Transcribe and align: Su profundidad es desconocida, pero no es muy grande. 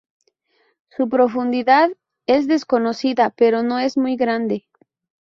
Su 0.89 1.07
profundidad 1.09 1.91
es 2.25 2.47
desconocida, 2.47 3.29
pero 3.29 3.61
no 3.61 3.77
es 3.77 3.97
muy 3.97 4.15
grande. 4.15 4.65